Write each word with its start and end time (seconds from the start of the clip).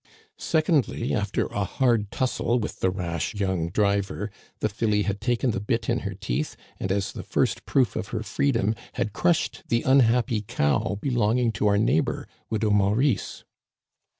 Secondly, 0.39 1.13
after 1.13 1.45
a 1.45 1.63
hard 1.63 2.09
tussle 2.09 2.57
with 2.57 2.79
the 2.79 2.89
rash 2.89 3.35
young 3.35 3.69
driver, 3.69 4.31
the 4.59 4.67
filly 4.67 5.03
had 5.03 5.21
taken 5.21 5.51
the 5.51 5.59
bit 5.59 5.89
in 5.89 5.99
her 5.99 6.15
teeth, 6.15 6.55
and 6.79 6.91
as 6.91 7.11
the 7.11 7.21
first 7.21 7.67
proof 7.67 7.95
of 7.95 8.07
her 8.07 8.23
freedom 8.23 8.73
had 8.93 9.13
crushed 9.13 9.61
the 9.67 9.85
un 9.85 9.99
happy 9.99 10.41
cow 10.41 10.97
belonging 10.99 11.51
to 11.51 11.67
our 11.67 11.77
neighbor 11.77 12.27
Widow 12.49 12.71
Mau 12.71 12.93
rice." 12.95 13.43